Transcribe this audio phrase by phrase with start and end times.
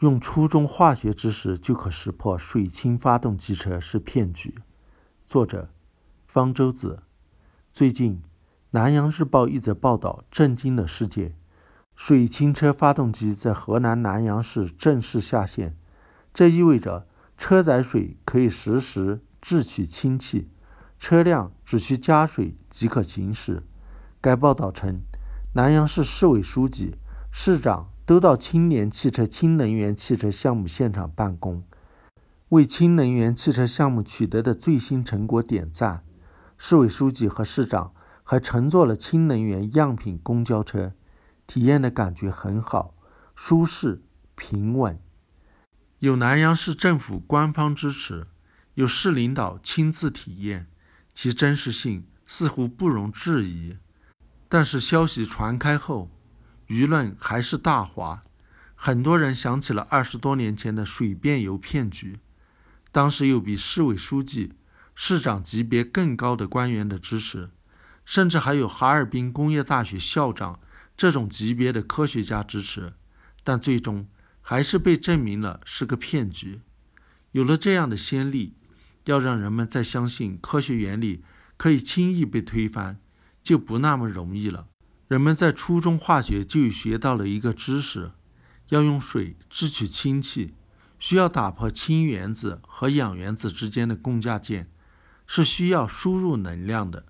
[0.00, 4.54] 用初中化学知识就可识破水氢发动机车是骗局。
[5.26, 5.68] 作者：
[6.26, 7.02] 方舟子。
[7.70, 8.14] 最近，
[8.70, 11.36] 《南阳日报》一则报道震惊了世界：
[11.94, 15.76] 水氢车发动机在河南南阳市正式下线。
[16.32, 17.06] 这意味着
[17.36, 20.48] 车载水可以实时制取氢气，
[20.98, 23.64] 车辆只需加水即可行驶。
[24.22, 25.02] 该报道称，
[25.52, 26.96] 南阳市市委书记、
[27.30, 31.62] 市长都到青年汽车氢能源汽车项目现场办公，
[32.48, 36.04] 为氢能源汽车项目取得的最新成果点赞。
[36.58, 40.92] 市委书记和市长还乘坐了氢能源样品公交车，
[41.46, 42.94] 体验的感觉很好，
[43.34, 44.02] 舒适
[44.34, 44.98] 平稳。
[46.00, 48.26] 有南阳市政府官方支持，
[48.74, 50.66] 有市领导亲自体验，
[51.12, 53.76] 其真实性似乎不容置疑。
[54.48, 56.10] 但是消息传开后，
[56.70, 58.22] 舆论还是大哗，
[58.76, 62.20] 很多人想起了二十多年前的水变油骗局。
[62.92, 64.52] 当时有比市委书记、
[64.94, 67.50] 市长级别更高的官员的支持，
[68.04, 70.60] 甚至还有哈尔滨工业大学校长
[70.96, 72.92] 这种级别的科学家支持，
[73.42, 74.06] 但最终
[74.40, 76.60] 还是被证明了是个骗局。
[77.32, 78.54] 有了这样的先例，
[79.06, 81.24] 要让人们再相信科学原理
[81.56, 83.00] 可以轻易被推翻。
[83.42, 84.68] 就不那么容易了。
[85.10, 88.12] 人们在初中化学就学到了一个知识：
[88.68, 90.54] 要用水制取氢气，
[91.00, 94.70] 需要打破氢原子和氧原子之间的共价键，
[95.26, 97.06] 是需要输入能量的。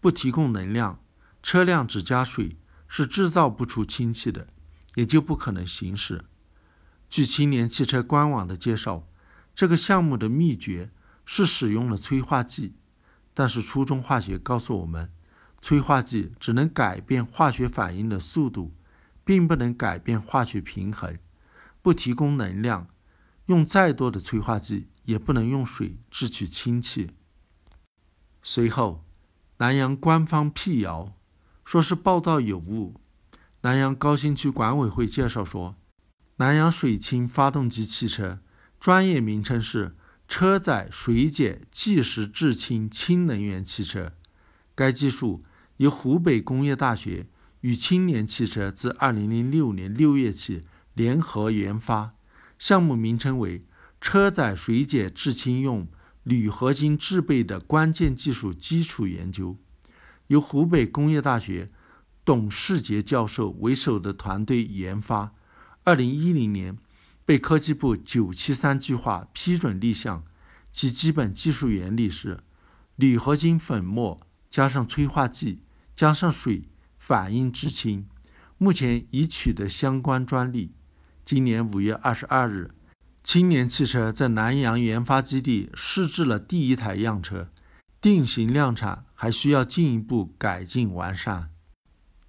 [0.00, 0.98] 不提供能量，
[1.40, 2.56] 车辆只加水
[2.88, 4.48] 是制造不出氢气的，
[4.96, 6.24] 也就不可能行驶。
[7.08, 9.06] 据青年汽车官网的介绍，
[9.54, 10.90] 这个项目的秘诀
[11.24, 12.74] 是使用了催化剂，
[13.32, 15.12] 但是初中化学告诉我们。
[15.60, 18.74] 催化剂只能改变化学反应的速度，
[19.24, 21.18] 并不能改变化学平衡，
[21.82, 22.88] 不提供能量。
[23.46, 27.10] 用再多的催化剂也不能用水制取氢气。
[28.42, 29.04] 随后，
[29.56, 31.14] 南阳官方辟谣，
[31.64, 33.00] 说是报道有误。
[33.62, 35.74] 南阳高新区管委会介绍说，
[36.36, 38.40] 南阳水氢发动机汽车
[38.78, 39.96] 专业名称是
[40.28, 44.12] 车载水解即时制氢氢能源汽车，
[44.74, 45.42] 该技术。
[45.78, 47.26] 由湖北工业大学
[47.60, 52.14] 与青年汽车自2006年6月起联合研发，
[52.58, 53.64] 项目名称为
[54.00, 55.88] “车载水解制氢用
[56.24, 59.56] 铝合金制备的关键技术基础研究”，
[60.26, 61.70] 由湖北工业大学
[62.24, 65.32] 董世杰教授为首的团队研发。
[65.84, 66.76] 2010年
[67.24, 70.24] 被科技部973计划批准立项，
[70.72, 72.40] 其基本技术原理是
[72.96, 75.62] 铝合金粉末加上催化剂。
[75.98, 76.62] 加上水
[76.96, 78.06] 反应制氢，
[78.56, 80.72] 目前已取得相关专利。
[81.24, 82.70] 今年五月二十二日，
[83.24, 87.48] 青年汽车在南阳研发基地试制了第一台样车，
[88.00, 91.50] 定型量产还需要进一步改进完善。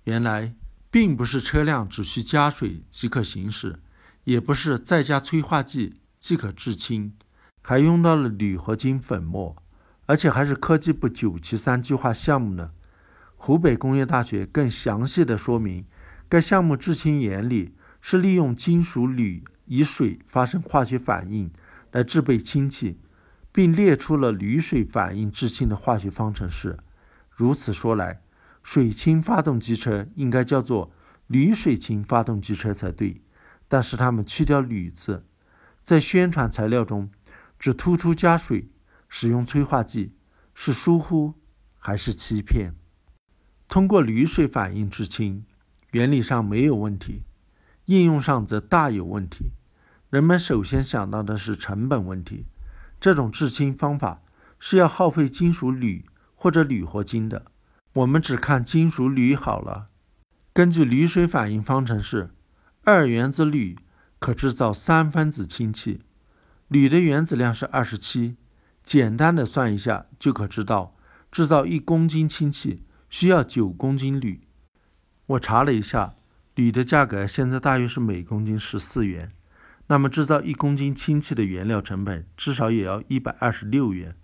[0.06, 0.56] 原来，
[0.90, 3.80] 并不是车辆只需加水即可行驶，
[4.24, 7.14] 也不是再加催化剂即可制氢，
[7.62, 9.56] 还用到了铝合金粉末，
[10.08, 12.72] 而且还是科技部九七三计划项目呢。
[13.42, 15.86] 湖北工业大学更详细的说明，
[16.28, 21.50] 该项目制氢原理是利用金属铝与水发生化学反应
[21.94, 23.00] 来制备氢气，
[23.54, 26.78] 并列出了铝水反应制氢的化学方程式。
[27.32, 28.20] 如此说来，
[28.62, 30.92] 水氢发动机车应该叫做
[31.28, 33.22] 铝水氢发动机车才对。
[33.70, 35.24] 但是他们去掉“铝”字，
[35.82, 37.10] 在宣传材料中
[37.58, 38.70] 只突出加水、
[39.08, 40.14] 使用催化剂，
[40.54, 41.36] 是疏忽
[41.78, 42.76] 还是欺骗？
[43.70, 45.46] 通过铝水反应制氢，
[45.92, 47.22] 原理上没有问题，
[47.86, 49.52] 应用上则大有问题。
[50.10, 52.48] 人们首先想到的是成本问题，
[53.00, 54.24] 这种制氢方法
[54.58, 56.04] 是要耗费金属铝
[56.34, 57.46] 或者铝合金的。
[57.94, 59.86] 我们只看金属铝好了。
[60.52, 62.32] 根据铝水反应方程式，
[62.86, 63.78] 二原子铝
[64.18, 66.02] 可制造三分子氢气，
[66.68, 68.36] 铝的原子量是二十七，
[68.84, 70.96] 简单的算一下就可知道，
[71.32, 72.82] 制造一公斤氢气。
[73.10, 74.42] 需要九公斤铝。
[75.26, 76.16] 我查了一下，
[76.56, 79.32] 铝的价格现在大约是每公斤十四元。
[79.88, 84.16] 那么制造一公斤氢气的原料成本至少也要一百二十六元。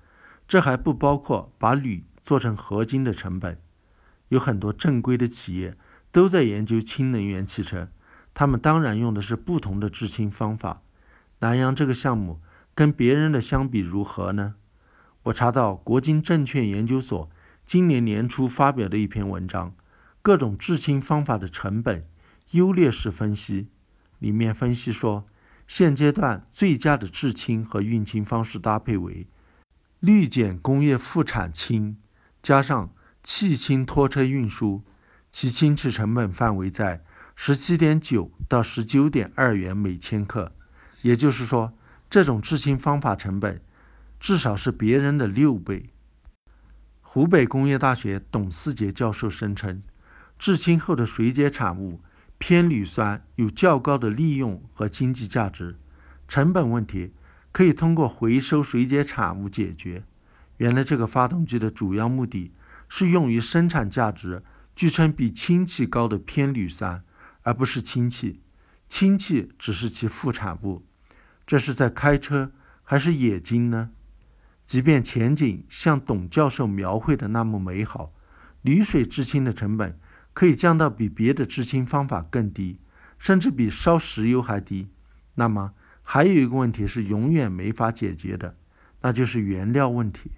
[0.47, 3.59] 这还不包括把铝做成合金的成本。
[4.29, 5.75] 有很多正规的企业
[6.11, 7.89] 都在研究氢能源汽车，
[8.33, 10.83] 他们当然用的是不同的制氢方法。
[11.39, 12.39] 南阳这个项目
[12.75, 14.55] 跟别人的相比如何呢？
[15.23, 17.29] 我查到国金证券研究所。
[17.65, 19.71] 今年年初发表的一篇文章
[20.21, 22.07] 《各种制氢方法的成本
[22.51, 23.63] 优劣势分析》，
[24.19, 25.25] 里面分析说，
[25.67, 29.25] 现阶段最佳的制氢和运氢方式搭配为
[29.99, 31.97] 氯碱工业副产氢
[32.43, 34.83] 加上气氢拖车运输，
[35.31, 37.03] 其氢气成本范围在
[37.35, 40.51] 十七点九到十九点二元每千克。
[41.01, 41.73] 也就是说，
[42.11, 43.59] 这种制氢方法成本
[44.19, 45.89] 至少是别人的六倍。
[47.15, 49.81] 湖北工业大学董思杰教授声称，
[50.37, 52.01] 制氢后的水解产物。
[52.37, 55.77] 偏铝酸有较高的利用和经济价值，
[56.27, 57.13] 成本问题
[57.53, 60.03] 可以通过回收水解产物解决。
[60.57, 62.51] 原来这个发动机的主要目的
[62.89, 64.43] 是用于生产价值
[64.75, 67.01] 据称比氢气高的偏铝酸，
[67.43, 68.41] 而不是氢气，
[68.89, 70.83] 氢气只是其副产物。
[71.47, 72.51] 这是在开车
[72.83, 73.91] 还是冶金呢？
[74.65, 78.13] 即便前景像董教授描绘的那么美好，
[78.61, 79.99] 铝水制氢的成本。
[80.33, 82.81] 可以降到比别的制氢方法更低，
[83.17, 84.89] 甚至比烧石油还低。
[85.35, 85.71] 那么
[86.01, 88.57] 还有一个问题是永远没法解决的，
[88.99, 90.31] 那就是原料问题。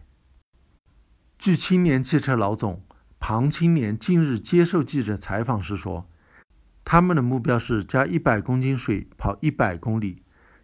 [1.39, 2.83] 据青年汽车老总
[3.19, 6.07] 庞青年近日接受记者采访时说，
[6.85, 10.21] 他们的目标是加一百公斤水跑一百公里，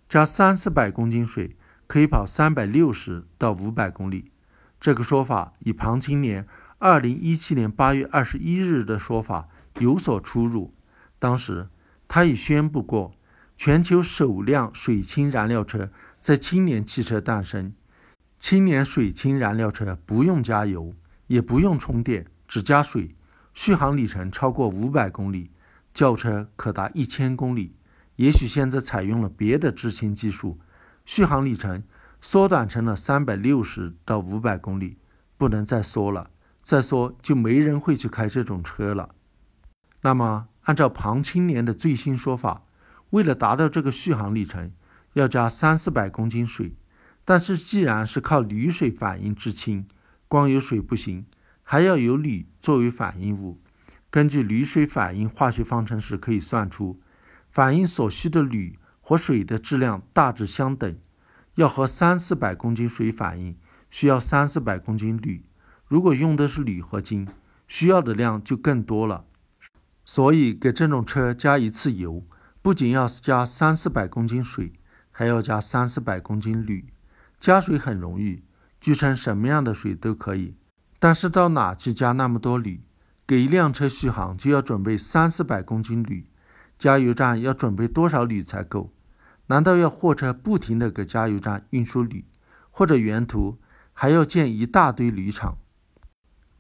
[0.08, 1.58] 加三四百公斤水
[1.94, 4.32] 可以跑三百六十到五百公里。
[4.80, 6.48] 这个说法与庞青年。
[6.80, 9.48] 二零一七年八月二十一日的说法
[9.78, 10.74] 有所出入。
[11.20, 11.70] 当时，
[12.08, 13.14] 他已宣布过，
[13.56, 17.72] 全球首辆水氢燃料车在青年汽车诞生。
[18.40, 20.96] 青年水氢燃料车不用加油，
[21.28, 23.16] 也不用充电，只加水，
[23.54, 25.52] 续航里程超过五百公里，
[25.94, 27.76] 轿车可达一千公里。
[28.16, 30.58] 也许现在采用了别的制氢技术，
[31.06, 31.84] 续航里程
[32.22, 34.98] 缩短成了三百六十到五百公里，
[35.38, 36.30] 不能再缩了。
[36.62, 39.10] 再缩，就没人会去开这种车了。
[40.02, 42.64] 那么，按照庞青年的最新说法，
[43.10, 44.72] 为了达到这个续航里程，
[45.14, 46.78] 要加三四百公斤水。
[47.26, 49.86] 但是，既然是靠铝水反应制氢，
[50.30, 51.26] 光有水不行，
[51.62, 53.62] 还要有铝作为反应物。
[54.10, 57.02] 根据铝水反应化学方程式可以算出，
[57.50, 60.98] 反应所需的铝和水的质量大致相等。
[61.56, 63.56] 要和三四百公斤水反应，
[63.92, 65.46] 需要三四百公斤铝。
[65.88, 67.28] 如果用的是铝合金，
[67.68, 69.26] 需要的量就更多了。
[70.04, 72.24] 所以给这种车加一次油，
[72.64, 74.74] 不仅要加三四百公斤水，
[75.12, 76.88] 还要加三四百公斤铝。
[77.40, 78.42] 加水很容易，
[78.82, 80.56] 据称什么样的水都可以。
[80.98, 82.82] 但是到哪去加那么多铝？
[83.28, 86.26] 给一辆车续航就要准备三四百公斤铝，
[86.84, 88.92] 加油站要准备多少铝才够？
[89.48, 92.26] 难道要货车不停地给加油站运输铝，
[92.72, 93.58] 或者沿途
[93.94, 95.58] 还要建一大堆铝厂？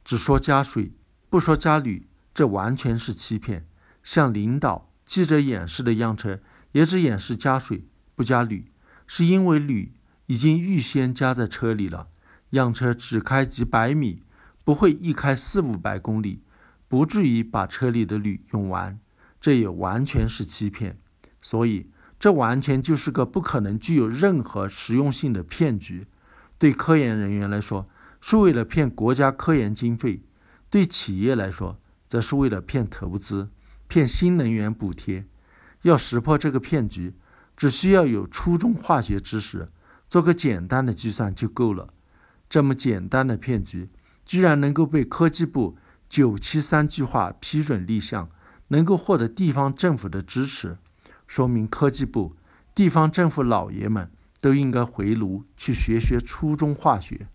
[0.06, 0.94] 只说加水，
[1.30, 3.68] 不说加铝，这完全是欺骗。
[4.02, 6.40] 像领导、记者演示的样车，
[6.72, 8.72] 也只演示加水不加铝，
[9.06, 9.92] 是因为铝
[10.28, 12.08] 已经预先加在车里了。
[12.52, 14.24] 样车只开几百米，
[14.64, 16.42] 不会一开四五百公里，
[16.88, 18.98] 不至于把车里的铝用完。
[19.44, 20.98] 这也完全是欺骗，
[21.42, 26.07] 所以这完全就是个不可能具有任何实用性的骗局。
[26.57, 27.90] 对科研人员来说，
[28.22, 30.24] 是为了骗国家科研经费，
[30.69, 33.50] 对企业来说，则是为了骗投资、
[33.90, 35.25] 骗新能源补贴。
[35.81, 37.13] 要识破这个骗局，
[37.57, 39.69] 只需要有初中化学知识，
[40.08, 41.94] 做个简单的计算就够了。
[42.50, 43.89] 这么简单的骗局，
[44.25, 45.77] 居然能够被科技部
[46.08, 48.29] 九七三计划批准立项，
[48.74, 50.80] 能够获得地方政府的支持，
[51.27, 52.36] 说明科技部、
[52.74, 54.10] 地方政府老爷们
[54.42, 57.27] 都应该回炉去学学初中化学。